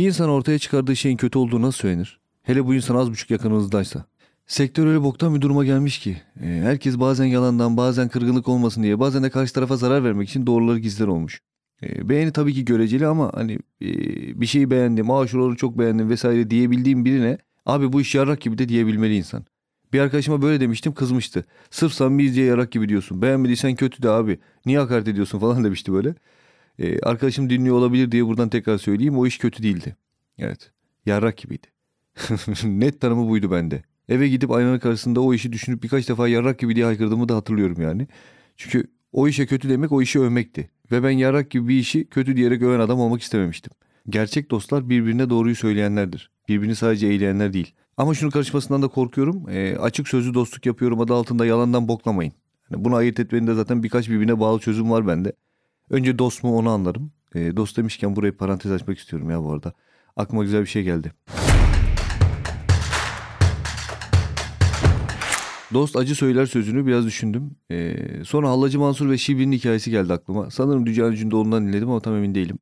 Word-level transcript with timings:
Bir 0.00 0.06
insan 0.06 0.28
ortaya 0.28 0.58
çıkardığı 0.58 0.96
şeyin 0.96 1.16
kötü 1.16 1.38
olduğu 1.38 1.62
nasıl 1.62 1.78
söylenir? 1.78 2.20
Hele 2.42 2.66
bu 2.66 2.74
insan 2.74 2.96
az 2.96 3.10
buçuk 3.10 3.30
yakınınızdaysa. 3.30 4.04
Sektör 4.46 4.86
öyle 4.86 5.02
boktan 5.02 5.34
bir 5.34 5.40
duruma 5.40 5.64
gelmiş 5.64 5.98
ki. 5.98 6.16
e, 6.42 6.46
herkes 6.46 6.98
bazen 6.98 7.24
yalandan 7.24 7.76
bazen 7.76 8.08
kırgınlık 8.08 8.48
olmasın 8.48 8.82
diye 8.82 9.00
bazen 9.00 9.22
de 9.22 9.30
karşı 9.30 9.52
tarafa 9.52 9.76
zarar 9.76 10.04
vermek 10.04 10.28
için 10.28 10.46
doğruları 10.46 10.78
gizler 10.78 11.06
olmuş. 11.06 11.40
E, 11.82 12.08
beğeni 12.08 12.32
tabii 12.32 12.54
ki 12.54 12.64
göreceli 12.64 13.06
ama 13.06 13.30
hani 13.34 13.52
e, 13.82 13.90
bir 14.40 14.46
şeyi 14.46 14.70
beğendim, 14.70 15.10
aa 15.10 15.26
şuraları 15.26 15.56
çok 15.56 15.78
beğendim 15.78 16.10
vesaire 16.10 16.50
diyebildiğim 16.50 17.04
birine 17.04 17.38
abi 17.66 17.92
bu 17.92 18.00
iş 18.00 18.14
yarrak 18.14 18.40
gibi 18.40 18.58
de 18.58 18.68
diyebilmeli 18.68 19.16
insan. 19.16 19.44
Bir 19.92 20.00
arkadaşıma 20.00 20.42
böyle 20.42 20.60
demiştim 20.60 20.94
kızmıştı. 20.94 21.44
Sırf 21.70 21.92
samimiyiz 21.92 22.34
diye 22.34 22.46
yarrak 22.46 22.72
gibi 22.72 22.88
diyorsun. 22.88 23.22
Beğenmediysen 23.22 23.74
kötü 23.74 24.02
de 24.02 24.10
abi. 24.10 24.38
Niye 24.66 24.78
hakaret 24.78 25.08
ediyorsun 25.08 25.38
falan 25.38 25.64
demişti 25.64 25.92
böyle. 25.92 26.14
E, 26.80 27.00
arkadaşım 27.00 27.50
dinliyor 27.50 27.76
olabilir 27.76 28.12
diye 28.12 28.26
buradan 28.26 28.48
tekrar 28.48 28.78
söyleyeyim. 28.78 29.18
O 29.18 29.26
iş 29.26 29.38
kötü 29.38 29.62
değildi. 29.62 29.96
Evet. 30.38 30.70
Yarrak 31.06 31.36
gibiydi. 31.36 31.66
Net 32.64 33.00
tanımı 33.00 33.28
buydu 33.28 33.50
bende. 33.50 33.82
Eve 34.08 34.28
gidip 34.28 34.50
aynanın 34.50 34.78
karşısında 34.78 35.20
o 35.20 35.34
işi 35.34 35.52
düşünüp 35.52 35.82
birkaç 35.82 36.08
defa 36.08 36.28
yarrak 36.28 36.58
gibi 36.58 36.76
diye 36.76 36.84
haykırdığımı 36.84 37.28
da 37.28 37.36
hatırlıyorum 37.36 37.82
yani. 37.82 38.08
Çünkü 38.56 38.86
o 39.12 39.28
işe 39.28 39.46
kötü 39.46 39.68
demek 39.68 39.92
o 39.92 40.02
işi 40.02 40.20
övmekti. 40.20 40.70
Ve 40.92 41.02
ben 41.02 41.10
yarrak 41.10 41.50
gibi 41.50 41.68
bir 41.68 41.78
işi 41.78 42.06
kötü 42.06 42.36
diyerek 42.36 42.62
öven 42.62 42.80
adam 42.80 43.00
olmak 43.00 43.22
istememiştim. 43.22 43.72
Gerçek 44.08 44.50
dostlar 44.50 44.88
birbirine 44.88 45.30
doğruyu 45.30 45.56
söyleyenlerdir. 45.56 46.30
Birbirini 46.48 46.76
sadece 46.76 47.06
eğleyenler 47.06 47.52
değil. 47.52 47.74
Ama 47.96 48.14
şunu 48.14 48.30
karışmasından 48.30 48.82
da 48.82 48.88
korkuyorum. 48.88 49.48
E, 49.48 49.76
açık 49.76 50.08
sözlü 50.08 50.34
dostluk 50.34 50.66
yapıyorum 50.66 51.00
adı 51.00 51.14
altında 51.14 51.46
yalandan 51.46 51.88
boklamayın. 51.88 52.32
Yani 52.70 52.84
bunu 52.84 52.94
ayırt 52.94 53.20
etmenin 53.20 53.46
de 53.46 53.54
zaten 53.54 53.82
birkaç 53.82 54.08
birbirine 54.08 54.40
bağlı 54.40 54.60
çözüm 54.60 54.90
var 54.90 55.06
bende. 55.06 55.32
Önce 55.90 56.18
dost 56.18 56.44
mu 56.44 56.58
onu 56.58 56.70
anlarım. 56.70 57.12
E, 57.34 57.56
dost 57.56 57.76
demişken 57.76 58.16
burayı 58.16 58.36
parantez 58.36 58.72
açmak 58.72 58.98
istiyorum 58.98 59.30
ya 59.30 59.44
bu 59.44 59.52
arada. 59.52 59.72
Aklıma 60.16 60.42
güzel 60.42 60.60
bir 60.60 60.66
şey 60.66 60.82
geldi. 60.82 61.12
Dost 65.74 65.96
acı 65.96 66.14
söyler 66.14 66.46
sözünü 66.46 66.86
biraz 66.86 67.06
düşündüm. 67.06 67.50
Ee, 67.70 67.96
sonra 68.24 68.50
Hallacı 68.50 68.78
Mansur 68.78 69.10
ve 69.10 69.18
Şibi'nin 69.18 69.52
hikayesi 69.52 69.90
geldi 69.90 70.12
aklıma. 70.12 70.50
Sanırım 70.50 70.86
Dücan 70.86 71.14
Cündoğlu'ndan 71.14 71.68
dinledim 71.68 71.90
ama 71.90 72.00
tam 72.00 72.16
emin 72.16 72.34
değilim. 72.34 72.58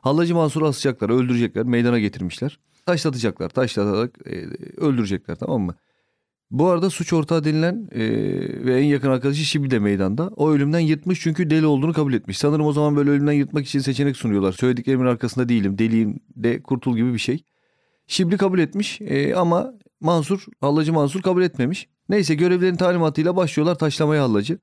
Hallacı 0.00 0.34
Mansur'u 0.34 0.66
asacaklar, 0.66 1.10
öldürecekler, 1.10 1.64
meydana 1.64 1.98
getirmişler. 1.98 2.58
Taşlatacaklar, 2.86 3.48
taşlatarak 3.48 4.18
e, 4.26 4.46
öldürecekler 4.76 5.34
tamam 5.34 5.62
mı? 5.62 5.74
Bu 6.52 6.68
arada 6.68 6.90
suç 6.90 7.12
ortağı 7.12 7.44
denilen 7.44 7.88
e, 7.92 8.00
ve 8.64 8.80
en 8.80 8.84
yakın 8.84 9.10
arkadaşı 9.10 9.44
Şibi 9.44 9.70
de 9.70 9.78
meydanda. 9.78 10.30
O 10.36 10.50
ölümden 10.50 10.78
yırtmış 10.78 11.20
çünkü 11.20 11.50
deli 11.50 11.66
olduğunu 11.66 11.92
kabul 11.92 12.12
etmiş. 12.12 12.38
Sanırım 12.38 12.66
o 12.66 12.72
zaman 12.72 12.96
böyle 12.96 13.10
ölümden 13.10 13.32
yırtmak 13.32 13.66
için 13.66 13.78
seçenek 13.78 14.16
sunuyorlar. 14.16 14.52
Söylediklerimin 14.52 15.06
arkasında 15.06 15.48
değilim, 15.48 15.78
deliyim 15.78 16.20
de 16.36 16.62
kurtul 16.62 16.96
gibi 16.96 17.14
bir 17.14 17.18
şey. 17.18 17.44
Şibli 18.06 18.36
kabul 18.36 18.58
etmiş 18.58 19.00
e, 19.00 19.34
ama 19.34 19.74
Mansur, 20.00 20.46
Hallacı 20.60 20.92
Mansur 20.92 21.22
kabul 21.22 21.42
etmemiş. 21.42 21.88
Neyse 22.08 22.34
görevlerin 22.34 22.76
talimatıyla 22.76 23.36
başlıyorlar 23.36 23.78
taşlamaya 23.78 24.22
Hallacı. 24.22 24.58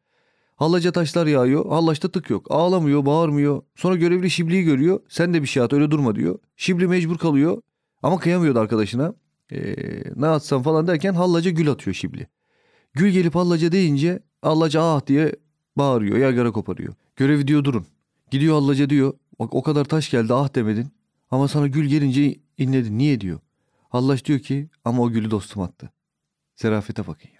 Hallaca 0.55 0.91
taşlar 0.91 1.27
yağıyor. 1.27 1.69
Hallaçta 1.69 2.11
tık 2.11 2.29
yok. 2.29 2.47
Ağlamıyor, 2.49 3.05
bağırmıyor. 3.05 3.61
Sonra 3.75 3.95
görevli 3.95 4.29
Şibli'yi 4.29 4.63
görüyor. 4.63 4.99
Sen 5.09 5.33
de 5.33 5.41
bir 5.41 5.47
şey 5.47 5.63
at 5.63 5.73
öyle 5.73 5.91
durma 5.91 6.15
diyor. 6.15 6.39
Şibli 6.55 6.87
mecbur 6.87 7.17
kalıyor. 7.17 7.61
Ama 8.03 8.19
kıyamıyordu 8.19 8.59
arkadaşına. 8.59 9.13
Ee, 9.51 10.03
ne 10.15 10.27
atsam 10.27 10.63
falan 10.63 10.87
derken 10.87 11.13
Hallaca 11.13 11.51
gül 11.51 11.69
atıyor 11.69 11.93
Şibli. 11.93 12.27
Gül 12.93 13.09
gelip 13.09 13.35
Hallaca 13.35 13.71
deyince 13.71 14.19
Hallaca 14.41 14.81
ah 14.81 15.07
diye 15.07 15.35
bağırıyor. 15.77 16.17
Yaygara 16.17 16.51
koparıyor. 16.51 16.93
Görevi 17.15 17.47
diyor 17.47 17.63
durun. 17.63 17.85
Gidiyor 18.31 18.53
Hallaca 18.53 18.89
diyor. 18.89 19.13
Bak 19.39 19.53
o 19.53 19.63
kadar 19.63 19.85
taş 19.85 20.11
geldi 20.11 20.33
ah 20.33 20.55
demedin. 20.55 20.87
Ama 21.31 21.47
sana 21.47 21.67
gül 21.67 21.85
gelince 21.85 22.35
inledin. 22.57 22.97
Niye 22.97 23.21
diyor. 23.21 23.39
Hallaç 23.89 24.25
diyor 24.25 24.39
ki 24.39 24.69
ama 24.85 25.03
o 25.03 25.11
gülü 25.11 25.31
dostum 25.31 25.61
attı. 25.61 25.89
Serafete 26.55 27.07
bakın 27.07 27.29
ya. 27.29 27.39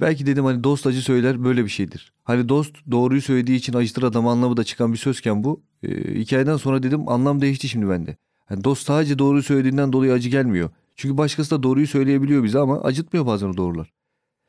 Belki 0.00 0.26
dedim 0.26 0.44
hani 0.44 0.64
dost 0.64 0.86
acı 0.86 1.02
söyler 1.02 1.44
böyle 1.44 1.64
bir 1.64 1.68
şeydir. 1.68 2.12
Hani 2.24 2.48
dost 2.48 2.76
doğruyu 2.90 3.22
söylediği 3.22 3.58
için 3.58 3.72
acıtır 3.72 4.02
adam 4.02 4.28
anlamı 4.28 4.56
da 4.56 4.64
çıkan 4.64 4.92
bir 4.92 4.98
sözken 4.98 5.44
bu. 5.44 5.62
E, 5.82 6.14
hikayeden 6.14 6.56
sonra 6.56 6.82
dedim 6.82 7.08
anlam 7.08 7.40
değişti 7.40 7.68
şimdi 7.68 7.88
bende. 7.88 8.16
Yani 8.50 8.64
dost 8.64 8.86
sadece 8.86 9.18
doğruyu 9.18 9.42
söylediğinden 9.42 9.92
dolayı 9.92 10.12
acı 10.12 10.28
gelmiyor. 10.28 10.70
Çünkü 10.96 11.18
başkası 11.18 11.50
da 11.50 11.62
doğruyu 11.62 11.86
söyleyebiliyor 11.86 12.44
bize 12.44 12.58
ama 12.58 12.80
acıtmıyor 12.80 13.26
bazen 13.26 13.46
o 13.48 13.56
doğrular. 13.56 13.92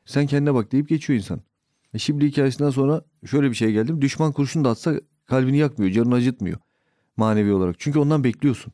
Sen 0.04 0.26
kendine 0.26 0.54
bak 0.54 0.72
deyip 0.72 0.88
geçiyor 0.88 1.18
insan. 1.18 1.40
E 1.94 1.98
şimdi 1.98 2.26
hikayesinden 2.26 2.70
sonra 2.70 3.02
şöyle 3.26 3.50
bir 3.50 3.54
şey 3.54 3.72
geldim. 3.72 4.00
Düşman 4.02 4.32
kurşun 4.32 4.64
da 4.64 4.70
atsa 4.70 4.94
kalbini 5.26 5.58
yakmıyor, 5.58 5.92
canını 5.92 6.14
acıtmıyor 6.14 6.58
manevi 7.18 7.52
olarak. 7.52 7.76
Çünkü 7.78 7.98
ondan 7.98 8.24
bekliyorsun. 8.24 8.72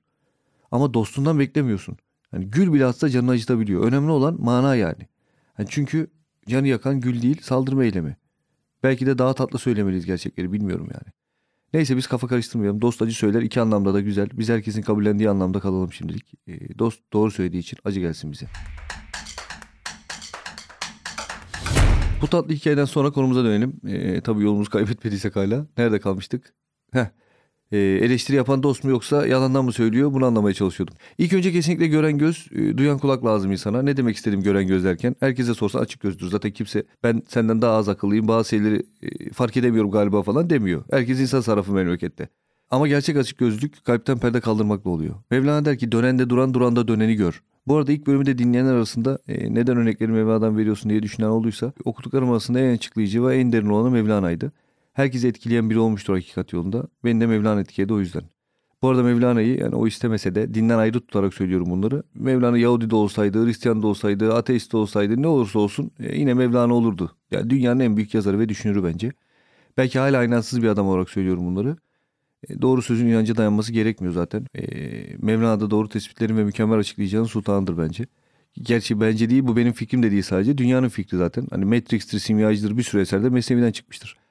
Ama 0.71 0.95
dostundan 0.95 1.39
beklemiyorsun. 1.39 1.97
Yani 2.33 2.45
gül 2.51 2.73
bile 2.73 2.87
atsa 2.87 3.09
canını 3.09 3.31
acıtabiliyor. 3.31 3.85
Önemli 3.85 4.11
olan 4.11 4.37
mana 4.41 4.75
yani. 4.75 5.09
yani 5.59 5.69
çünkü 5.71 6.11
canı 6.49 6.69
yakan 6.69 7.01
gül 7.01 7.23
değil 7.23 7.43
saldırma 7.43 7.85
eylemi. 7.85 8.17
Belki 8.83 9.07
de 9.07 9.19
daha 9.19 9.35
tatlı 9.35 9.59
söylemeliyiz 9.59 10.07
gerçekleri 10.07 10.53
bilmiyorum 10.53 10.89
yani. 10.93 11.13
Neyse 11.75 11.97
biz 11.97 12.07
kafa 12.07 12.27
karıştırmayalım. 12.27 12.83
Dost 12.83 13.03
acı 13.03 13.15
söyler 13.15 13.43
iki 13.43 13.61
anlamda 13.61 13.95
da 13.95 14.01
güzel. 14.01 14.29
Biz 14.33 14.49
herkesin 14.49 14.83
kabullendiği 14.83 15.31
anlamda 15.31 15.61
kalalım 15.61 15.93
şimdilik. 15.93 16.35
E, 16.47 16.79
dost 16.79 17.01
doğru 17.13 17.31
söylediği 17.31 17.63
için 17.63 17.79
acı 17.85 18.01
gelsin 18.01 18.33
bize. 18.33 18.47
Bu 22.21 22.27
tatlı 22.27 22.55
hikayeden 22.55 22.85
sonra 22.85 23.11
konumuza 23.11 23.45
dönelim. 23.45 23.81
E, 23.87 24.21
tabii 24.21 24.43
yolumuzu 24.43 24.71
kaybetmediysek 24.71 25.37
hala. 25.37 25.67
Nerede 25.79 26.01
kalmıştık? 26.01 26.55
Heh. 26.93 27.07
E, 27.75 27.79
eleştiri 27.79 28.37
yapan 28.37 28.63
dost 28.63 28.85
mu 28.85 28.91
yoksa 28.91 29.27
yalandan 29.27 29.65
mı 29.65 29.73
söylüyor 29.73 30.13
bunu 30.13 30.27
anlamaya 30.27 30.55
çalışıyordum. 30.55 30.95
İlk 31.19 31.33
önce 31.33 31.53
kesinlikle 31.53 31.87
gören 31.87 32.19
göz, 32.19 32.49
e, 32.53 32.79
duyan 32.79 32.99
kulak 32.99 33.25
lazım 33.25 33.53
insana. 33.53 33.83
Ne 33.83 33.97
demek 33.97 34.17
istedim 34.17 34.43
gören 34.43 34.67
göz 34.67 34.85
derken? 34.85 35.17
Herkese 35.21 35.55
sorsan 35.55 35.81
açık 35.81 36.01
gözdür. 36.01 36.29
Zaten 36.29 36.51
kimse 36.51 36.85
ben 37.03 37.23
senden 37.29 37.63
daha 37.63 37.77
az 37.77 37.89
akıllıyım 37.89 38.29
bazı 38.29 38.49
şeyleri 38.49 38.83
e, 39.03 39.33
fark 39.33 39.57
edemiyorum 39.57 39.91
galiba 39.91 40.23
falan 40.23 40.51
demiyor. 40.51 40.85
Herkes 40.91 41.21
insan 41.21 41.41
sarrafı 41.41 41.73
memlekette. 41.73 42.29
Ama 42.71 42.89
gerçek 42.89 43.17
açık 43.17 43.39
gözlük 43.39 43.85
kalpten 43.85 44.19
perde 44.19 44.41
kaldırmakla 44.41 44.91
oluyor. 44.91 45.15
Mevlana 45.31 45.65
der 45.65 45.79
ki 45.79 45.93
dönende 45.93 46.31
duran 46.31 46.55
duranda 46.55 46.89
döneni 46.89 47.15
gör. 47.15 47.43
Bu 47.67 47.77
arada 47.77 47.93
ilk 47.93 48.07
bölümü 48.07 48.27
de 48.27 48.39
dinleyenler 48.39 48.75
arasında 48.75 49.19
e, 49.29 49.55
neden 49.55 49.77
örnekleri 49.77 50.13
Mevlana'dan 50.13 50.59
veriyorsun 50.59 50.91
diye 50.91 51.03
düşünen 51.03 51.29
olduysa 51.29 51.73
okuduklarım 51.85 52.31
arasında 52.31 52.61
en 52.61 52.75
açıklayıcı 52.75 53.27
ve 53.27 53.37
en 53.37 53.53
derin 53.53 53.69
olanı 53.69 53.91
Mevlana'ydı. 53.91 54.53
Herkesi 54.95 55.29
etkileyen 55.29 55.71
biri 55.71 55.79
olmuştur 55.79 56.15
hakikat 56.15 56.53
yolunda. 56.53 56.89
Beni 57.05 57.21
de 57.21 57.27
Mevlana 57.27 57.61
etkiledi 57.61 57.93
o 57.93 58.01
yüzden. 58.01 58.23
Bu 58.83 58.89
arada 58.89 59.03
Mevlana'yı 59.03 59.59
yani 59.59 59.75
o 59.75 59.87
istemese 59.87 60.35
de 60.35 60.55
dinden 60.55 60.79
ayrı 60.79 61.01
tutarak 61.01 61.35
söylüyorum 61.35 61.71
bunları. 61.71 62.03
Mevlana 62.15 62.59
Yahudi 62.59 62.91
de 62.91 62.95
olsaydı, 62.95 63.47
Hristiyan 63.47 63.83
da 63.83 63.87
olsaydı, 63.87 64.35
ateist 64.35 64.73
de 64.73 64.77
olsaydı 64.77 65.23
ne 65.23 65.27
olursa 65.27 65.59
olsun 65.59 65.91
e, 66.01 66.19
yine 66.19 66.35
Mevlana 66.35 66.75
olurdu. 66.75 67.17
Yani 67.31 67.51
dünyanın 67.51 67.81
en 67.81 67.97
büyük 67.97 68.15
yazarı 68.15 68.39
ve 68.39 68.49
düşünürü 68.49 68.85
bence. 68.85 69.13
Belki 69.77 69.99
hala 69.99 70.19
aynansız 70.19 70.63
bir 70.63 70.69
adam 70.69 70.89
olarak 70.89 71.11
söylüyorum 71.11 71.47
bunları. 71.47 71.77
E, 72.49 72.63
doğru 72.63 72.83
sözün 72.83 73.07
inancı 73.07 73.37
dayanması 73.37 73.73
gerekmiyor 73.73 74.15
zaten. 74.15 74.47
E, 74.55 74.67
Mevlana 75.19 75.61
da 75.61 75.71
doğru 75.71 75.89
tespitlerin 75.89 76.37
ve 76.37 76.45
mükemmel 76.45 76.79
açıklayacağının 76.79 77.27
sultanıdır 77.27 77.79
bence. 77.79 78.07
Gerçi 78.63 79.01
bence 79.01 79.31
değil 79.31 79.47
bu 79.47 79.57
benim 79.57 79.73
fikrim 79.73 80.03
de 80.03 80.11
değil 80.11 80.23
sadece. 80.23 80.59
Dünyanın 80.59 80.89
fikri 80.89 81.17
zaten. 81.17 81.47
Hani 81.51 81.65
Matrix'tir, 81.65 82.19
simyacıdır 82.19 82.77
bir 82.77 82.83
sürü 82.83 83.03
eserde 83.03 83.29
Mesnevi'den 83.29 83.73
çıkmıştır. 83.73 84.24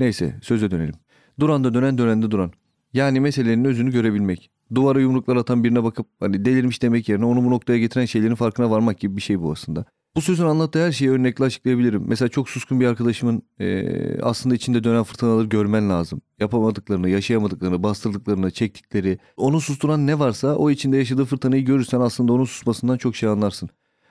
Neyse 0.00 0.34
söze 0.42 0.70
dönelim. 0.70 0.94
Duranda 1.40 1.74
dönen 1.74 1.98
dönende 1.98 2.30
duran. 2.30 2.52
Yani 2.92 3.20
meselenin 3.20 3.64
özünü 3.64 3.90
görebilmek. 3.90 4.50
Duvara 4.74 5.00
yumruklar 5.00 5.36
atan 5.36 5.64
birine 5.64 5.84
bakıp 5.84 6.06
hani 6.20 6.44
delirmiş 6.44 6.82
demek 6.82 7.08
yerine 7.08 7.24
onu 7.24 7.44
bu 7.44 7.50
noktaya 7.50 7.78
getiren 7.78 8.04
şeylerin 8.04 8.34
farkına 8.34 8.70
varmak 8.70 9.00
gibi 9.00 9.16
bir 9.16 9.22
şey 9.22 9.40
bu 9.40 9.52
aslında. 9.52 9.84
Bu 10.16 10.20
sözün 10.20 10.44
anlattığı 10.44 10.86
her 10.86 10.92
şeyi 10.92 11.10
örnekle 11.10 11.44
açıklayabilirim. 11.44 12.04
Mesela 12.06 12.28
çok 12.28 12.48
suskun 12.50 12.80
bir 12.80 12.86
arkadaşımın 12.86 13.42
e, 13.60 14.20
aslında 14.22 14.54
içinde 14.54 14.84
dönen 14.84 15.02
fırtınaları 15.02 15.46
görmen 15.46 15.90
lazım. 15.90 16.20
Yapamadıklarını, 16.40 17.08
yaşayamadıklarını, 17.08 17.82
bastırdıklarını, 17.82 18.50
çektikleri. 18.50 19.18
Onu 19.36 19.60
susturan 19.60 20.06
ne 20.06 20.18
varsa 20.18 20.56
o 20.56 20.70
içinde 20.70 20.96
yaşadığı 20.96 21.24
fırtınayı 21.24 21.64
görürsen 21.64 22.00
aslında 22.00 22.32
onun 22.32 22.44
susmasından 22.44 22.96
çok 22.96 23.16
şey 23.16 23.28
anlarsın. 23.28 23.68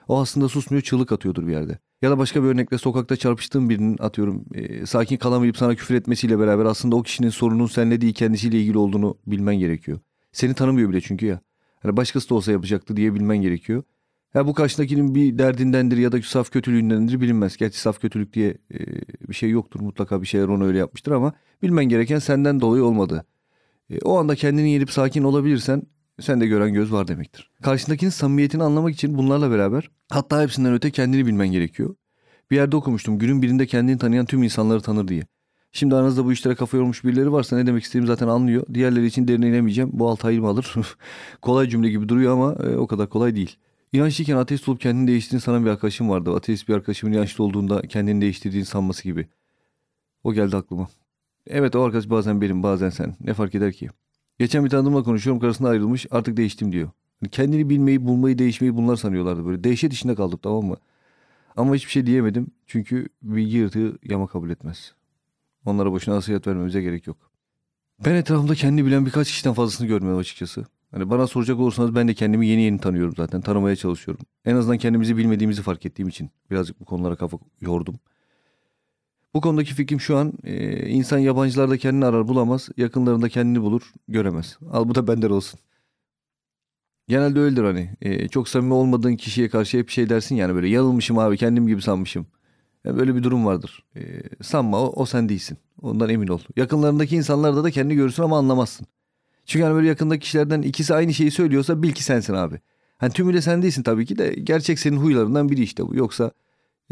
O 0.08 0.20
aslında 0.20 0.48
susmuyor 0.48 0.82
çığlık 0.82 1.12
atıyordur 1.12 1.46
bir 1.46 1.52
yerde. 1.52 1.78
Ya 2.02 2.10
da 2.10 2.18
başka 2.18 2.42
bir 2.42 2.48
örnekle 2.48 2.78
sokakta 2.78 3.16
çarpıştığın 3.16 3.68
birinin 3.68 3.96
atıyorum 3.98 4.44
e, 4.54 4.86
sakin 4.86 5.16
kalamayıp 5.16 5.56
sana 5.56 5.74
küfür 5.74 5.94
etmesiyle 5.94 6.38
beraber 6.38 6.64
aslında 6.64 6.96
o 6.96 7.02
kişinin 7.02 7.28
sorunun 7.28 7.66
seninle 7.66 8.00
değil 8.00 8.14
kendisiyle 8.14 8.60
ilgili 8.60 8.78
olduğunu 8.78 9.18
bilmen 9.26 9.54
gerekiyor. 9.54 9.98
Seni 10.32 10.54
tanımıyor 10.54 10.90
bile 10.90 11.00
çünkü 11.00 11.26
ya. 11.26 11.40
Hani 11.82 11.96
başkası 11.96 12.30
da 12.30 12.34
olsa 12.34 12.52
yapacaktı 12.52 12.96
diye 12.96 13.14
bilmen 13.14 13.36
gerekiyor. 13.36 13.82
Ya 14.34 14.46
bu 14.46 14.54
karşındakinin 14.54 15.14
bir 15.14 15.38
derdindendir 15.38 15.96
ya 15.96 16.12
da 16.12 16.22
saf 16.22 16.50
kötülüğündendir 16.50 17.20
bilinmez. 17.20 17.56
Gerçi 17.56 17.80
saf 17.80 18.00
kötülük 18.00 18.32
diye 18.32 18.58
e, 18.74 18.78
bir 19.28 19.34
şey 19.34 19.50
yoktur. 19.50 19.80
Mutlaka 19.80 20.22
bir 20.22 20.26
şeyler 20.26 20.48
onu 20.48 20.64
öyle 20.64 20.78
yapmıştır 20.78 21.12
ama 21.12 21.32
bilmen 21.62 21.84
gereken 21.84 22.18
senden 22.18 22.60
dolayı 22.60 22.84
olmadı. 22.84 23.26
E, 23.90 23.98
o 23.98 24.18
anda 24.18 24.34
kendini 24.34 24.70
yenip 24.70 24.90
sakin 24.90 25.22
olabilirsen 25.22 25.82
sen 26.20 26.40
de 26.40 26.46
gören 26.46 26.74
göz 26.74 26.92
var 26.92 27.08
demektir. 27.08 27.50
Karşındakinin 27.62 28.10
samimiyetini 28.10 28.62
anlamak 28.62 28.94
için 28.94 29.18
bunlarla 29.18 29.50
beraber 29.50 29.90
hatta 30.10 30.42
hepsinden 30.42 30.72
öte 30.72 30.90
kendini 30.90 31.26
bilmen 31.26 31.48
gerekiyor. 31.48 31.94
Bir 32.50 32.56
yerde 32.56 32.76
okumuştum 32.76 33.18
günün 33.18 33.42
birinde 33.42 33.66
kendini 33.66 33.98
tanıyan 33.98 34.26
tüm 34.26 34.42
insanları 34.42 34.80
tanır 34.80 35.08
diye. 35.08 35.22
Şimdi 35.72 35.94
aranızda 35.94 36.24
bu 36.24 36.32
işlere 36.32 36.54
kafa 36.54 36.76
yormuş 36.76 37.04
birileri 37.04 37.32
varsa 37.32 37.56
ne 37.56 37.66
demek 37.66 37.82
istediğimi 37.82 38.06
zaten 38.06 38.28
anlıyor. 38.28 38.66
Diğerleri 38.74 39.06
için 39.06 39.28
derine 39.28 39.48
inemeyeceğim. 39.48 39.90
Bu 39.92 40.08
6 40.08 40.26
ayımı 40.26 40.48
alır. 40.48 40.74
kolay 41.42 41.68
cümle 41.68 41.90
gibi 41.90 42.08
duruyor 42.08 42.32
ama 42.32 42.52
e, 42.52 42.76
o 42.76 42.86
kadar 42.86 43.08
kolay 43.08 43.34
değil. 43.34 43.56
İnançlıyken 43.92 44.36
ateist 44.36 44.68
olup 44.68 44.80
kendini 44.80 45.06
değiştirdiğini 45.06 45.40
sanan 45.40 45.64
bir 45.64 45.70
arkadaşım 45.70 46.10
vardı. 46.10 46.34
Ateist 46.34 46.68
bir 46.68 46.74
arkadaşımın 46.74 47.12
inançlı 47.12 47.44
olduğunda 47.44 47.82
kendini 47.82 48.20
değiştirdiğini 48.20 48.66
sanması 48.66 49.02
gibi. 49.02 49.28
O 50.24 50.32
geldi 50.32 50.56
aklıma. 50.56 50.88
Evet 51.46 51.76
o 51.76 51.82
arkadaş 51.82 52.10
bazen 52.10 52.40
benim 52.40 52.62
bazen 52.62 52.90
sen. 52.90 53.16
Ne 53.20 53.34
fark 53.34 53.54
eder 53.54 53.72
ki? 53.72 53.88
Geçen 54.38 54.64
bir 54.64 54.70
tanıdığımla 54.70 55.02
konuşuyorum 55.02 55.40
karısına 55.40 55.68
ayrılmış 55.68 56.06
artık 56.10 56.36
değiştim 56.36 56.72
diyor. 56.72 56.90
Hani 57.20 57.30
kendini 57.30 57.70
bilmeyi, 57.70 58.06
bulmayı, 58.06 58.38
değişmeyi 58.38 58.76
bunlar 58.76 58.96
sanıyorlardı 58.96 59.46
böyle. 59.46 59.64
Dehşet 59.64 59.92
içinde 59.92 60.14
kaldım 60.14 60.38
tamam 60.42 60.64
mı? 60.64 60.76
Ama 61.56 61.74
hiçbir 61.74 61.90
şey 61.90 62.06
diyemedim. 62.06 62.46
Çünkü 62.66 63.08
bilgi 63.22 63.56
yırtığı 63.56 63.98
yama 64.04 64.26
kabul 64.26 64.50
etmez. 64.50 64.94
Onlara 65.64 65.92
boşuna 65.92 66.14
nasihat 66.14 66.46
vermemize 66.46 66.82
gerek 66.82 67.06
yok. 67.06 67.16
Ben 68.04 68.14
etrafımda 68.14 68.54
kendini 68.54 68.86
bilen 68.86 69.06
birkaç 69.06 69.28
kişiden 69.28 69.52
fazlasını 69.52 69.86
görmüyorum 69.86 70.20
açıkçası. 70.20 70.66
Hani 70.90 71.10
bana 71.10 71.26
soracak 71.26 71.58
olursanız 71.58 71.94
ben 71.94 72.08
de 72.08 72.14
kendimi 72.14 72.46
yeni 72.46 72.62
yeni 72.62 72.78
tanıyorum 72.78 73.14
zaten. 73.16 73.40
Tanımaya 73.40 73.76
çalışıyorum. 73.76 74.26
En 74.44 74.56
azından 74.56 74.78
kendimizi 74.78 75.16
bilmediğimizi 75.16 75.62
fark 75.62 75.86
ettiğim 75.86 76.08
için 76.08 76.30
birazcık 76.50 76.80
bu 76.80 76.84
konulara 76.84 77.16
kafa 77.16 77.38
yordum. 77.60 77.94
Bu 79.34 79.40
konudaki 79.40 79.74
fikrim 79.74 80.00
şu 80.00 80.16
an 80.16 80.32
e, 80.44 80.86
insan 80.88 81.18
yabancılarda 81.18 81.78
kendini 81.78 82.04
arar 82.04 82.28
bulamaz, 82.28 82.68
yakınlarında 82.76 83.28
kendini 83.28 83.62
bulur, 83.62 83.92
göremez. 84.08 84.58
Al 84.70 84.88
bu 84.88 84.94
da 84.94 85.06
benden 85.06 85.30
olsun. 85.30 85.60
Genelde 87.08 87.40
öyledir 87.40 87.64
hani. 87.64 87.90
E, 88.00 88.28
çok 88.28 88.48
samimi 88.48 88.74
olmadığın 88.74 89.16
kişiye 89.16 89.48
karşı 89.48 89.78
hep 89.78 89.90
şey 89.90 90.08
dersin 90.08 90.34
yani 90.36 90.54
böyle 90.54 90.68
yanılmışım 90.68 91.18
abi 91.18 91.36
kendim 91.36 91.66
gibi 91.66 91.82
sanmışım. 91.82 92.26
Yani 92.84 92.98
böyle 92.98 93.14
bir 93.16 93.22
durum 93.22 93.46
vardır. 93.46 93.84
E, 93.96 94.22
sanma 94.42 94.80
o, 94.80 94.92
o 95.02 95.06
sen 95.06 95.28
değilsin. 95.28 95.58
Ondan 95.82 96.08
emin 96.08 96.28
ol. 96.28 96.40
Yakınlarındaki 96.56 97.16
insanlarda 97.16 97.64
da 97.64 97.70
kendini 97.70 97.94
görürsün 97.96 98.22
ama 98.22 98.38
anlamazsın. 98.38 98.86
Çünkü 99.46 99.64
hani 99.64 99.74
böyle 99.74 99.88
yakındaki 99.88 100.20
kişilerden 100.20 100.62
ikisi 100.62 100.94
aynı 100.94 101.14
şeyi 101.14 101.30
söylüyorsa 101.30 101.82
bil 101.82 101.92
ki 101.92 102.04
sensin 102.04 102.34
abi. 102.34 102.60
Hani 102.98 103.12
tümüyle 103.12 103.42
sen 103.42 103.62
değilsin 103.62 103.82
tabii 103.82 104.06
ki 104.06 104.18
de 104.18 104.34
gerçek 104.42 104.78
senin 104.78 104.96
huylarından 104.96 105.48
biri 105.48 105.62
işte 105.62 105.88
bu. 105.88 105.96
Yoksa 105.96 106.32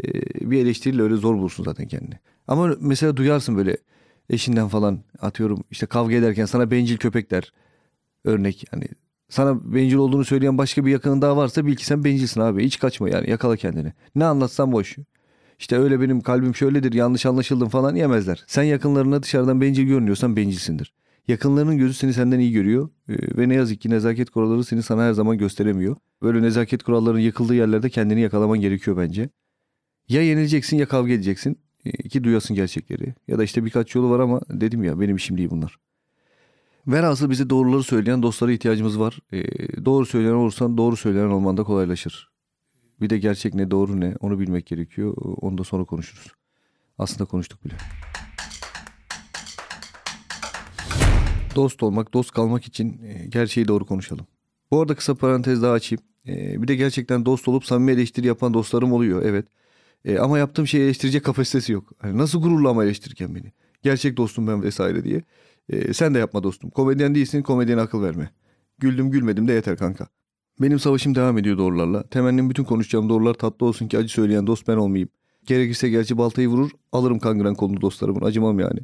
e, 0.03 0.11
bir 0.51 0.59
eleştiriyle 0.59 1.01
öyle 1.01 1.15
zor 1.15 1.35
bulursun 1.35 1.63
zaten 1.63 1.87
kendini. 1.87 2.19
Ama 2.47 2.75
mesela 2.79 3.17
duyarsın 3.17 3.57
böyle 3.57 3.77
eşinden 4.29 4.67
falan 4.67 4.99
atıyorum 5.19 5.63
işte 5.71 5.85
kavga 5.85 6.15
ederken 6.15 6.45
sana 6.45 6.71
bencil 6.71 6.97
köpek 6.97 7.31
der. 7.31 7.53
Örnek 8.25 8.65
hani 8.71 8.85
sana 9.29 9.73
bencil 9.73 9.97
olduğunu 9.97 10.25
söyleyen 10.25 10.57
başka 10.57 10.85
bir 10.85 10.91
yakının 10.91 11.21
daha 11.21 11.37
varsa 11.37 11.65
bil 11.65 11.75
ki 11.75 11.85
sen 11.85 12.03
bencilsin 12.03 12.41
abi. 12.41 12.65
Hiç 12.65 12.79
kaçma 12.79 13.09
yani 13.09 13.29
yakala 13.29 13.57
kendini. 13.57 13.93
Ne 14.15 14.25
anlatsan 14.25 14.71
boş. 14.71 14.97
İşte 15.59 15.77
öyle 15.77 16.01
benim 16.01 16.21
kalbim 16.21 16.55
şöyledir 16.55 16.93
yanlış 16.93 17.25
anlaşıldım 17.25 17.69
falan 17.69 17.95
yemezler. 17.95 18.43
Sen 18.47 18.63
yakınlarına 18.63 19.23
dışarıdan 19.23 19.61
bencil 19.61 19.83
görünüyorsan 19.83 20.35
bencilsindir. 20.35 20.93
Yakınlarının 21.27 21.77
gözü 21.77 21.93
seni 21.93 22.13
senden 22.13 22.39
iyi 22.39 22.51
görüyor 22.51 22.89
ee, 23.09 23.37
ve 23.37 23.49
ne 23.49 23.55
yazık 23.55 23.81
ki 23.81 23.89
nezaket 23.89 24.29
kuralları 24.29 24.63
seni 24.63 24.83
sana 24.83 25.03
her 25.03 25.13
zaman 25.13 25.37
gösteremiyor. 25.37 25.95
Böyle 26.21 26.41
nezaket 26.41 26.83
kurallarının 26.83 27.19
yıkıldığı 27.19 27.55
yerlerde 27.55 27.89
kendini 27.89 28.21
yakalaman 28.21 28.61
gerekiyor 28.61 28.97
bence. 28.97 29.29
Ya 30.11 30.21
yenileceksin 30.21 30.77
ya 30.77 30.85
kavga 30.85 31.13
edeceksin 31.13 31.57
ee, 31.85 31.91
ki 31.91 32.23
duyasın 32.23 32.55
gerçekleri. 32.55 33.13
Ya 33.27 33.37
da 33.37 33.43
işte 33.43 33.65
birkaç 33.65 33.95
yolu 33.95 34.09
var 34.09 34.19
ama 34.19 34.41
dedim 34.49 34.83
ya 34.83 34.99
benim 34.99 35.15
işim 35.15 35.37
değil 35.37 35.49
bunlar. 35.49 35.77
Velhasıl 36.87 37.29
bize 37.29 37.49
doğruları 37.49 37.83
söyleyen 37.83 38.23
dostlara 38.23 38.51
ihtiyacımız 38.51 38.99
var. 38.99 39.19
Ee, 39.33 39.45
doğru 39.85 40.05
söyleyen 40.05 40.33
olursan 40.33 40.77
doğru 40.77 40.97
söyleyen 40.97 41.25
olman 41.25 41.57
da 41.57 41.63
kolaylaşır. 41.63 42.29
Bir 43.01 43.09
de 43.09 43.17
gerçek 43.17 43.53
ne 43.53 43.71
doğru 43.71 43.99
ne 43.99 44.15
onu 44.19 44.39
bilmek 44.39 44.65
gerekiyor. 44.65 45.13
Onu 45.17 45.57
da 45.57 45.63
sonra 45.63 45.83
konuşuruz. 45.83 46.27
Aslında 46.97 47.25
konuştuk 47.25 47.65
bile. 47.65 47.73
Dost 51.55 51.83
olmak, 51.83 52.13
dost 52.13 52.31
kalmak 52.31 52.65
için 52.65 53.01
e, 53.03 53.27
gerçeği 53.27 53.67
doğru 53.67 53.85
konuşalım. 53.85 54.27
Bu 54.71 54.81
arada 54.81 54.95
kısa 54.95 55.15
parantez 55.15 55.61
daha 55.61 55.73
açayım. 55.73 56.03
E, 56.27 56.61
bir 56.61 56.67
de 56.67 56.75
gerçekten 56.75 57.25
dost 57.25 57.47
olup 57.47 57.65
samimi 57.65 57.91
eleştiri 57.91 58.27
yapan 58.27 58.53
dostlarım 58.53 58.93
oluyor 58.93 59.21
evet. 59.25 59.45
E, 60.05 60.19
ama 60.19 60.37
yaptığım 60.37 60.67
şeyi 60.67 60.83
eleştirecek 60.83 61.25
kapasitesi 61.25 61.71
yok. 61.71 61.91
Hani 61.97 62.17
nasıl 62.17 62.41
gururla 62.41 62.69
ama 62.69 62.83
eleştirirken 62.83 63.35
beni. 63.35 63.51
Gerçek 63.83 64.17
dostum 64.17 64.47
ben 64.47 64.63
vesaire 64.63 65.03
diye. 65.03 65.23
sen 65.93 66.13
de 66.13 66.19
yapma 66.19 66.43
dostum. 66.43 66.69
Komedyen 66.69 67.15
değilsin 67.15 67.41
komedyene 67.41 67.81
akıl 67.81 68.03
verme. 68.03 68.31
Güldüm 68.79 69.11
gülmedim 69.11 69.47
de 69.47 69.53
yeter 69.53 69.77
kanka. 69.77 70.07
Benim 70.61 70.79
savaşım 70.79 71.15
devam 71.15 71.37
ediyor 71.37 71.57
doğrularla. 71.57 72.03
Temennim 72.03 72.49
bütün 72.49 72.63
konuşacağım 72.63 73.09
doğrular 73.09 73.33
tatlı 73.33 73.65
olsun 73.65 73.87
ki 73.87 73.97
acı 73.97 74.13
söyleyen 74.13 74.47
dost 74.47 74.67
ben 74.67 74.77
olmayayım. 74.77 75.09
Gerekirse 75.45 75.89
gerçi 75.89 76.17
baltayı 76.17 76.47
vurur 76.47 76.71
alırım 76.91 77.19
kangren 77.19 77.55
kolunu 77.55 77.81
dostlarımın 77.81 78.21
acımam 78.21 78.59
yani. 78.59 78.79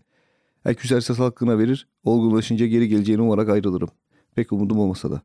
Her 0.64 0.76
küserse 0.76 1.14
hakkına 1.14 1.58
verir 1.58 1.88
olgunlaşınca 2.04 2.68
geri 2.68 2.88
geleceğini 2.88 3.22
umarak 3.22 3.50
ayrılırım. 3.50 3.90
Pek 4.36 4.52
umudum 4.52 4.80
olmasa 4.80 5.12
da. 5.12 5.22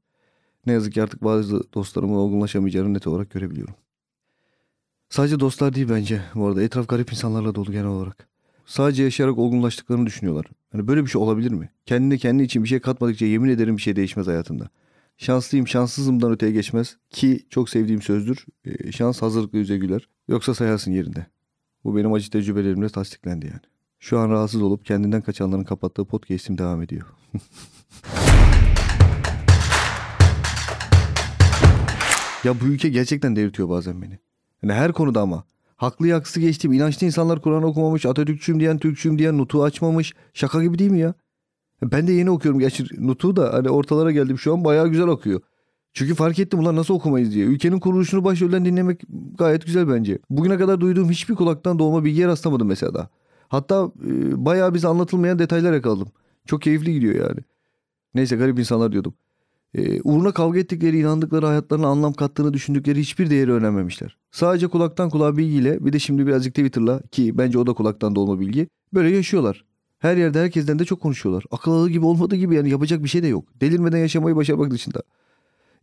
Ne 0.67 0.73
yazık 0.73 0.93
ki 0.93 1.03
artık 1.03 1.25
bazı 1.25 1.73
dostlarımın 1.75 2.15
olgunlaşamayacağını 2.15 2.95
net 2.95 3.07
olarak 3.07 3.31
görebiliyorum. 3.31 3.75
Sadece 5.13 5.41
dostlar 5.41 5.75
değil 5.75 5.89
bence 5.91 6.23
bu 6.35 6.47
arada 6.47 6.63
etraf 6.63 6.89
garip 6.89 7.13
insanlarla 7.13 7.55
dolu 7.55 7.73
genel 7.73 7.87
olarak. 7.87 8.29
Sadece 8.67 9.03
yaşayarak 9.03 9.39
olgunlaştıklarını 9.39 10.07
düşünüyorlar. 10.07 10.47
Hani 10.73 10.89
böyle 10.89 11.05
bir 11.05 11.11
şey 11.11 11.23
olabilir 11.23 11.51
mi? 11.51 11.71
Kendine 11.87 12.19
kendi 12.19 12.43
için 12.43 12.65
bir 12.65 12.69
şey 12.69 12.81
katmadıkça 12.81 13.27
yemin 13.27 13.49
ederim 13.49 13.77
bir 13.77 13.83
şey 13.83 13.97
değişmez 13.97 14.27
hayatında. 14.27 14.69
Şanslıyım 15.19 15.69
şanssızımdan 15.69 16.33
öteye 16.33 16.53
geçmez 16.53 16.97
ki 17.11 17.47
çok 17.51 17.71
sevdiğim 17.71 18.03
sözdür. 18.03 18.47
E, 18.65 18.93
şans 18.93 19.23
hazırlıklı 19.23 19.59
yüze 19.59 19.79
güler. 19.79 20.09
Yoksa 20.29 20.55
sayarsın 20.55 20.93
yerinde. 20.93 21.27
Bu 21.85 21.97
benim 21.97 22.13
acı 22.13 22.31
tecrübelerimle 22.31 22.89
tasdiklendi 22.89 23.47
yani. 23.47 23.61
Şu 23.99 24.19
an 24.19 24.31
rahatsız 24.31 24.63
olup 24.63 24.85
kendinden 24.85 25.23
kaçanların 25.23 25.65
kapattığı 25.65 26.05
podcast'im 26.05 26.59
devam 26.59 26.83
ediyor. 26.83 27.07
ya 32.45 32.61
bu 32.61 32.65
ülke 32.65 32.89
gerçekten 32.89 33.37
delirtiyor 33.37 33.69
bazen 33.69 34.03
beni. 34.03 34.19
Yani 34.63 34.73
her 34.73 34.93
konuda 34.93 35.21
ama. 35.21 35.45
Haklı 35.77 36.13
haksız 36.13 36.43
geçtiğim 36.43 36.73
inançlı 36.73 37.07
insanlar 37.07 37.43
Kur'an 37.43 37.63
okumamış, 37.63 38.07
Atatürkçüyüm 38.07 38.61
diyen, 38.61 38.79
Türkçüyüm 38.79 39.19
diyen, 39.19 39.39
Nutu 39.39 39.63
açmamış. 39.63 40.15
Şaka 40.35 40.63
gibi 40.63 40.79
değil 40.79 40.91
mi 40.91 40.99
ya? 40.99 41.15
Ben 41.83 42.07
de 42.07 42.13
yeni 42.13 42.31
okuyorum. 42.31 42.61
Gerçi 42.61 42.85
Nutu 42.99 43.37
da 43.37 43.53
hani 43.53 43.71
ortalara 43.71 44.11
geldim 44.11 44.39
şu 44.39 44.53
an 44.53 44.65
bayağı 44.65 44.89
güzel 44.89 45.07
okuyor. 45.07 45.41
Çünkü 45.93 46.15
fark 46.15 46.39
ettim 46.39 46.59
ulan 46.61 46.77
nasıl 46.77 46.95
okumayız 46.95 47.35
diye. 47.35 47.47
Ülkenin 47.47 47.81
kuruluşunu 47.81 48.25
başrolden 48.25 48.65
dinlemek 48.65 49.01
gayet 49.39 49.67
güzel 49.67 49.89
bence. 49.89 50.19
Bugüne 50.31 50.59
kadar 50.59 50.81
duyduğum 50.81 51.11
hiçbir 51.11 51.35
kulaktan 51.35 51.79
doğma 51.79 52.05
bilgiye 52.05 52.27
rastlamadım 52.27 52.69
mesela 52.69 52.95
da. 52.95 53.09
Hatta 53.49 53.93
e, 54.07 54.45
bayağı 54.45 54.75
bize 54.75 54.89
anlatılmayan 54.89 55.39
detaylar 55.39 55.73
yakaladım. 55.73 56.09
Çok 56.47 56.63
keyifli 56.63 56.93
gidiyor 56.93 57.29
yani. 57.29 57.41
Neyse 58.15 58.37
garip 58.37 58.59
insanlar 58.59 58.93
diyordum. 58.93 59.15
E, 59.75 60.01
uğruna 60.03 60.33
kavga 60.33 60.59
ettikleri, 60.59 60.99
inandıkları 60.99 61.47
hayatlarına 61.47 61.87
anlam 61.87 62.13
kattığını 62.13 62.55
düşündükleri 62.55 63.01
hiçbir 63.01 63.31
değeri 63.31 63.53
öğrenmemişler. 63.53 64.17
Sadece 64.31 64.67
kulaktan 64.67 65.11
kulağa 65.11 65.37
bilgiyle 65.37 65.85
bir 65.85 65.93
de 65.93 65.99
şimdi 65.99 66.27
birazcık 66.27 66.55
Twitter'la 66.55 67.03
ki 67.03 67.39
bence 67.39 67.59
o 67.59 67.67
da 67.67 67.73
kulaktan 67.73 68.15
dolma 68.15 68.41
bilgi. 68.41 68.69
Böyle 68.95 69.17
yaşıyorlar. 69.17 69.65
Her 69.99 70.17
yerde 70.17 70.41
herkesten 70.41 70.79
de 70.79 70.85
çok 70.85 71.01
konuşuyorlar. 71.01 71.45
Akıl 71.51 71.73
alır 71.73 71.91
gibi 71.91 72.05
olmadığı 72.05 72.37
gibi 72.37 72.55
yani 72.55 72.71
yapacak 72.71 73.05
bir 73.05 73.09
şey 73.09 73.23
de 73.23 73.27
yok. 73.27 73.45
Delirmeden 73.61 73.99
yaşamayı 73.99 74.37
başarmak 74.37 74.71
dışında. 74.71 75.03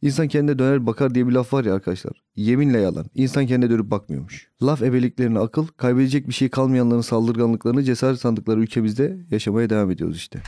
İnsan 0.02 0.28
kendine 0.28 0.60
döner 0.60 0.86
bakar 0.86 1.16
diye 1.16 1.28
bir 1.28 1.32
laf 1.32 1.54
var 1.54 1.66
ya 1.66 1.74
arkadaşlar. 1.74 2.14
Yeminle 2.36 2.80
yalan. 2.80 3.06
İnsan 3.16 3.48
kendine 3.48 3.70
dönüp 3.70 3.92
bakmıyormuş. 3.92 4.48
Laf 4.64 4.82
ebeliklerine 4.82 5.40
akıl, 5.40 5.68
kaybedecek 5.68 6.28
bir 6.28 6.34
şey 6.34 6.50
kalmayanların 6.50 7.02
saldırganlıklarını 7.02 7.84
cesaret 7.84 8.20
sandıkları 8.20 8.60
ülkemizde 8.60 9.18
yaşamaya 9.32 9.70
devam 9.70 9.92
ediyoruz 9.92 10.18
işte. 10.18 10.40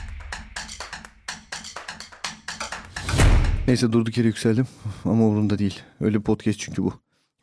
Neyse 3.72 3.92
durduk 3.92 4.18
yere 4.18 4.28
yükseldim 4.28 4.66
ama 5.06 5.26
umurumda 5.26 5.60
değil. 5.60 5.80
Öyle 6.02 6.20
bir 6.20 6.24
podcast 6.24 6.60
çünkü 6.60 6.84
bu. 6.84 6.94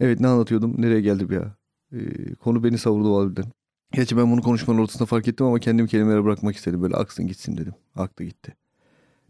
Evet 0.01 0.21
ne 0.21 0.29
anlatıyordum? 0.29 0.75
Nereye 0.79 1.01
geldim 1.01 1.33
ya? 1.33 1.57
Ee, 1.93 2.35
konu 2.35 2.65
beni 2.65 2.79
savurdu 2.79 3.21
harbiden. 3.21 3.45
Gerçi 3.93 4.17
ben 4.17 4.33
bunu 4.33 4.43
konuşmanın 4.43 4.79
ortasında 4.79 5.07
fark 5.07 5.29
ettim 5.29 5.47
ama 5.47 5.59
kendimi 5.59 5.89
kelimelere 5.89 6.25
bırakmak 6.25 6.57
istedim. 6.57 6.83
Böyle 6.83 6.97
aksın 6.97 7.27
gitsin 7.27 7.57
dedim. 7.57 7.75
Aktı 7.97 8.25
gitti. 8.25 8.57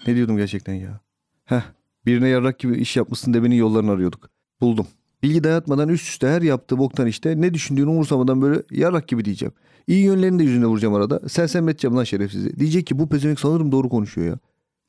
Ne 0.06 0.16
diyordum 0.16 0.36
gerçekten 0.36 0.74
ya? 0.74 1.00
Heh 1.44 1.62
birine 2.06 2.28
yarrak 2.28 2.58
gibi 2.58 2.76
iş 2.76 2.96
yapmışsın 2.96 3.34
demenin 3.34 3.56
yollarını 3.56 3.90
arıyorduk. 3.90 4.30
Buldum. 4.60 4.86
Bilgi 5.22 5.44
dayatmadan 5.44 5.88
üst 5.88 6.08
üste 6.08 6.28
her 6.28 6.42
yaptığı 6.42 6.78
boktan 6.78 7.06
işte 7.06 7.40
ne 7.40 7.54
düşündüğünü 7.54 7.88
umursamadan 7.90 8.42
böyle 8.42 8.62
yarrak 8.70 9.08
gibi 9.08 9.24
diyeceğim. 9.24 9.52
İyi 9.86 10.04
yönlerini 10.04 10.38
de 10.38 10.42
yüzüne 10.42 10.66
vuracağım 10.66 10.94
arada. 10.94 11.28
Sen 11.28 11.68
edeceğim 11.68 11.96
lan 11.96 12.04
şerefsizi. 12.04 12.58
Diyecek 12.58 12.86
ki 12.86 12.98
bu 12.98 13.08
pezevenk 13.08 13.40
sanırım 13.40 13.72
doğru 13.72 13.88
konuşuyor 13.88 14.26
ya. 14.26 14.38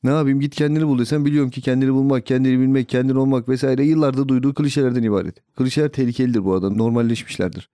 Ne 0.03 0.09
yapayım 0.09 0.39
git 0.39 0.55
kendini 0.55 0.87
bul 0.87 0.99
desem 0.99 1.25
biliyorum 1.25 1.49
ki 1.49 1.61
kendini 1.61 1.93
bulmak, 1.93 2.25
kendini 2.25 2.59
bilmek, 2.59 2.89
kendini 2.89 3.17
olmak 3.17 3.49
vesaire 3.49 3.85
yıllarda 3.85 4.27
duyduğu 4.27 4.53
klişelerden 4.53 5.03
ibaret. 5.03 5.55
Klişeler 5.55 5.89
tehlikelidir 5.89 6.45
bu 6.45 6.53
arada 6.53 6.69
normalleşmişlerdir 6.69 7.69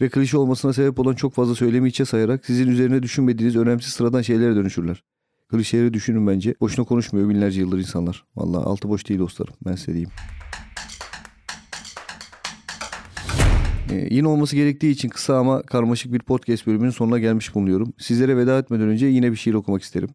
ve 0.00 0.08
klişe 0.08 0.38
olmasına 0.38 0.72
sebep 0.72 0.98
olan 0.98 1.14
çok 1.14 1.34
fazla 1.34 1.54
söylemi 1.54 1.88
içe 1.88 2.04
sayarak 2.04 2.46
sizin 2.46 2.68
üzerine 2.68 3.02
düşünmediğiniz 3.02 3.56
önemsiz 3.56 3.92
sıradan 3.92 4.22
şeylere 4.22 4.54
dönüşürler. 4.56 5.02
Klişeleri 5.48 5.94
düşünün 5.94 6.26
bence. 6.26 6.54
Boşuna 6.60 6.86
konuşmuyor 6.86 7.28
binlerce 7.28 7.60
yıldır 7.60 7.78
insanlar. 7.78 8.24
Vallahi 8.36 8.64
altı 8.64 8.88
boş 8.88 9.08
değil 9.08 9.20
dostlarım 9.20 9.54
ben 9.66 9.74
size 9.74 9.92
diyeyim. 9.92 10.10
Ee, 13.90 14.08
yine 14.10 14.28
olması 14.28 14.56
gerektiği 14.56 14.90
için 14.90 15.08
kısa 15.08 15.38
ama 15.38 15.62
karmaşık 15.62 16.12
bir 16.12 16.18
podcast 16.18 16.66
bölümünün 16.66 16.90
sonuna 16.90 17.18
gelmiş 17.18 17.54
bulunuyorum. 17.54 17.92
Sizlere 17.98 18.36
veda 18.36 18.58
etmeden 18.58 18.88
önce 18.88 19.06
yine 19.06 19.32
bir 19.32 19.36
şiir 19.36 19.54
okumak 19.54 19.82
isterim. 19.82 20.08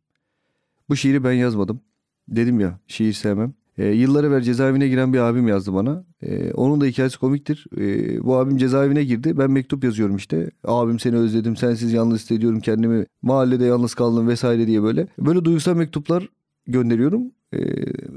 Bu 0.89 0.95
şiiri 0.95 1.23
ben 1.23 1.31
yazmadım. 1.31 1.81
Dedim 2.27 2.59
ya 2.59 2.79
şiir 2.87 3.13
sevmem. 3.13 3.53
Ee, 3.77 3.85
yıllar 3.85 4.23
evvel 4.23 4.41
cezaevine 4.41 4.87
giren 4.87 5.13
bir 5.13 5.19
abim 5.19 5.47
yazdı 5.47 5.73
bana. 5.73 6.05
Ee, 6.21 6.51
onun 6.53 6.81
da 6.81 6.85
hikayesi 6.85 7.19
komiktir. 7.19 7.65
Ee, 7.77 8.23
bu 8.23 8.37
abim 8.37 8.57
cezaevine 8.57 9.03
girdi. 9.03 9.37
Ben 9.37 9.51
mektup 9.51 9.83
yazıyorum 9.83 10.15
işte. 10.15 10.51
Abim 10.63 10.99
seni 10.99 11.15
özledim, 11.15 11.55
sensiz 11.55 11.93
yalnız 11.93 12.19
hissediyorum 12.19 12.59
kendimi. 12.59 13.05
Mahallede 13.21 13.65
yalnız 13.65 13.93
kaldım 13.93 14.27
vesaire 14.27 14.67
diye 14.67 14.83
böyle. 14.83 15.07
Böyle 15.19 15.45
duygusal 15.45 15.75
mektuplar 15.75 16.29
gönderiyorum. 16.67 17.31
Ee, 17.53 17.59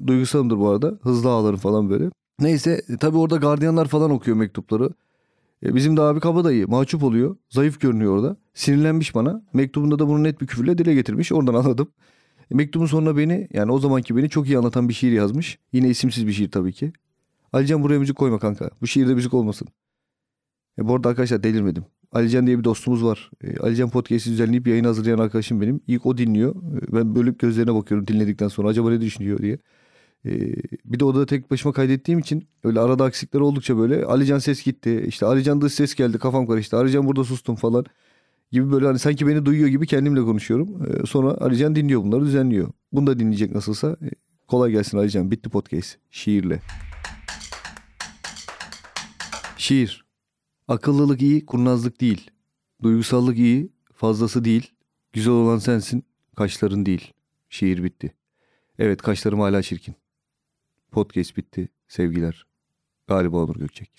duygusalımdır 0.06 0.58
bu 0.58 0.68
arada. 0.68 0.98
Hızlı 1.02 1.30
ağlarım 1.30 1.58
falan 1.58 1.90
böyle. 1.90 2.10
Neyse 2.40 2.82
e, 2.88 2.96
tabii 2.96 3.16
orada 3.18 3.36
gardiyanlar 3.36 3.86
falan 3.88 4.10
okuyor 4.10 4.36
mektupları. 4.36 4.90
E, 5.62 5.74
bizim 5.74 5.96
de 5.96 6.00
abi 6.00 6.20
kabadayı 6.20 6.68
mahcup 6.68 7.02
oluyor. 7.02 7.36
Zayıf 7.50 7.80
görünüyor 7.80 8.14
orada. 8.14 8.36
Sinirlenmiş 8.54 9.14
bana. 9.14 9.42
Mektubunda 9.52 9.98
da 9.98 10.08
bunu 10.08 10.22
net 10.22 10.40
bir 10.40 10.46
küfürle 10.46 10.78
dile 10.78 10.94
getirmiş. 10.94 11.32
Oradan 11.32 11.54
anladım. 11.64 11.88
E, 12.50 12.54
mektubun 12.54 12.86
sonuna 12.86 13.16
beni 13.16 13.48
yani 13.52 13.72
o 13.72 13.78
zamanki 13.78 14.16
beni 14.16 14.28
çok 14.30 14.46
iyi 14.46 14.58
anlatan 14.58 14.88
bir 14.88 14.94
şiir 14.94 15.12
yazmış. 15.12 15.58
Yine 15.72 15.88
isimsiz 15.88 16.26
bir 16.26 16.32
şiir 16.32 16.50
tabii 16.50 16.72
ki. 16.72 16.92
Alican 17.52 17.82
buraya 17.82 17.98
müzik 17.98 18.16
koyma 18.16 18.38
kanka. 18.38 18.70
Bu 18.80 18.86
şiirde 18.86 19.14
müzik 19.14 19.34
olmasın. 19.34 19.68
E, 20.78 20.88
bu 20.88 20.94
arada 20.94 21.08
arkadaşlar 21.08 21.42
delirmedim. 21.42 21.84
Alican 22.12 22.46
diye 22.46 22.58
bir 22.58 22.64
dostumuz 22.64 23.04
var. 23.04 23.30
E, 23.44 23.58
Alican 23.58 23.90
podcast'i 23.90 24.30
düzenleyip 24.30 24.66
yayın 24.66 24.84
hazırlayan 24.84 25.18
arkadaşım 25.18 25.60
benim. 25.60 25.80
İlk 25.86 26.06
o 26.06 26.18
dinliyor. 26.18 26.54
E, 26.54 26.92
ben 26.92 27.14
bölüp 27.14 27.38
gözlerine 27.38 27.74
bakıyorum 27.74 28.06
dinledikten 28.06 28.48
sonra. 28.48 28.68
Acaba 28.68 28.90
ne 28.90 29.00
düşünüyor 29.00 29.38
diye. 29.38 29.58
Ee, 30.26 30.54
bir 30.84 31.00
de 31.00 31.04
odada 31.04 31.26
tek 31.26 31.50
başıma 31.50 31.72
kaydettiğim 31.72 32.18
için 32.18 32.48
öyle 32.64 32.80
arada 32.80 33.04
aksikler 33.04 33.40
oldukça 33.40 33.78
böyle 33.78 34.04
Alican 34.04 34.38
ses 34.38 34.64
gitti. 34.64 35.04
İşte 35.08 35.26
Alican 35.26 35.60
dış 35.60 35.72
ses 35.72 35.94
geldi 35.94 36.18
kafam 36.18 36.46
karıştı. 36.46 36.76
Alican 36.76 37.06
burada 37.06 37.24
sustum 37.24 37.56
falan 37.56 37.84
gibi 38.52 38.72
böyle 38.72 38.86
hani 38.86 38.98
sanki 38.98 39.26
beni 39.26 39.46
duyuyor 39.46 39.68
gibi 39.68 39.86
kendimle 39.86 40.22
konuşuyorum. 40.22 40.86
Ee, 40.86 41.06
sonra 41.06 41.30
Alican 41.30 41.76
dinliyor 41.76 42.02
bunları 42.02 42.24
düzenliyor. 42.24 42.68
Bunu 42.92 43.06
da 43.06 43.18
dinleyecek 43.18 43.54
nasılsa. 43.54 43.96
Ee, 44.02 44.10
kolay 44.48 44.70
gelsin 44.70 44.98
Alican. 44.98 45.30
Bitti 45.30 45.48
podcast. 45.48 45.98
Şiirle. 46.10 46.62
Şiir. 49.56 50.04
Akıllılık 50.68 51.22
iyi, 51.22 51.46
kurnazlık 51.46 52.00
değil. 52.00 52.30
Duygusallık 52.82 53.38
iyi, 53.38 53.72
fazlası 53.94 54.44
değil. 54.44 54.72
Güzel 55.12 55.32
olan 55.32 55.58
sensin, 55.58 56.04
kaşların 56.36 56.86
değil. 56.86 57.12
Şiir 57.48 57.84
bitti. 57.84 58.14
Evet 58.78 59.02
kaşlarım 59.02 59.40
hala 59.40 59.62
çirkin. 59.62 59.94
Podcast 60.90 61.36
bitti. 61.36 61.68
Sevgiler. 61.88 62.46
Galiba 63.08 63.44
Onur 63.44 63.56
Gökçek. 63.56 63.90